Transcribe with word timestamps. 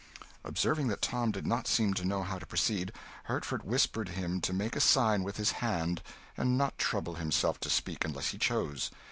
Observing 0.43 0.87
that 0.87 1.03
Tom 1.03 1.29
did 1.31 1.45
not 1.45 1.67
seem 1.67 1.93
to 1.93 2.03
know 2.07 2.23
how 2.23 2.39
to 2.39 2.45
proceed, 2.47 2.91
Hertford 3.25 3.61
whispered 3.61 4.09
him 4.09 4.41
to 4.41 4.51
make 4.51 4.75
a 4.75 4.79
sign 4.79 5.21
with 5.21 5.37
his 5.37 5.51
hand, 5.51 6.01
and 6.35 6.57
not 6.57 6.75
trouble 6.79 7.13
himself 7.17 7.59
to 7.59 7.69
speak 7.69 8.03
unless 8.03 8.29
he 8.29 8.39
chose. 8.39 8.89